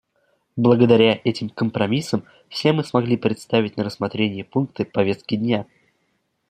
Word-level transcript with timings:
Благодаря 0.55 1.21
этим 1.23 1.49
компромиссам 1.51 2.23
все 2.49 2.73
мы 2.73 2.83
смогли 2.83 3.17
представить 3.17 3.77
на 3.77 3.83
рассмотрение 3.83 4.43
пункты 4.43 4.83
повестки 4.83 5.35
дня. 5.35 5.67